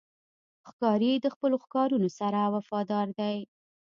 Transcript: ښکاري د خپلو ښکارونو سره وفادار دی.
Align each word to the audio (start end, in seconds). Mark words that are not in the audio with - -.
ښکاري 0.69 1.11
د 1.19 1.25
خپلو 1.33 1.55
ښکارونو 1.63 2.09
سره 2.19 2.39
وفادار 2.55 3.07
دی. 3.19 3.37